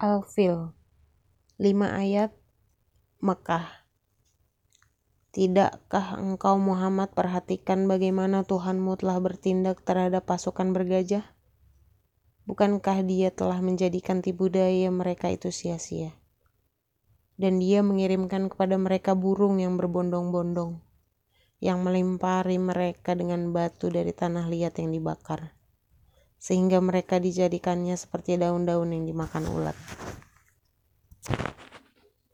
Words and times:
Al-Fil 0.00 0.72
5 1.60 1.76
ayat 1.84 2.32
Mekah 3.20 3.84
Tidakkah 5.28 6.16
engkau 6.16 6.56
Muhammad 6.56 7.12
perhatikan 7.12 7.84
bagaimana 7.84 8.40
Tuhanmu 8.48 8.96
telah 8.96 9.20
bertindak 9.20 9.84
terhadap 9.84 10.24
pasukan 10.24 10.72
bergajah? 10.72 11.36
Bukankah 12.48 13.04
dia 13.04 13.28
telah 13.28 13.60
menjadikan 13.60 14.24
tipu 14.24 14.48
daya 14.48 14.88
mereka 14.88 15.28
itu 15.28 15.52
sia-sia? 15.52 16.16
Dan 17.36 17.60
dia 17.60 17.84
mengirimkan 17.84 18.48
kepada 18.48 18.80
mereka 18.80 19.12
burung 19.12 19.60
yang 19.60 19.76
berbondong-bondong, 19.76 20.80
yang 21.60 21.84
melimpari 21.84 22.56
mereka 22.56 23.12
dengan 23.12 23.52
batu 23.52 23.92
dari 23.92 24.16
tanah 24.16 24.48
liat 24.48 24.80
yang 24.80 24.96
dibakar, 24.96 25.59
sehingga 26.40 26.80
mereka 26.80 27.20
dijadikannya 27.20 27.94
seperti 27.94 28.40
daun-daun 28.40 28.90
yang 28.96 29.04
dimakan 29.04 29.44
ulat. 29.46 29.76